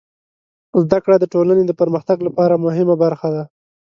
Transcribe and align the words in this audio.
زدهکړه 0.83 1.15
د 1.19 1.25
ټولنې 1.33 1.63
د 1.67 1.71
پرمختګ 1.81 2.17
لپاره 2.27 2.61
مهمه 2.65 2.95
برخه 3.03 3.27
ده. 3.35 3.43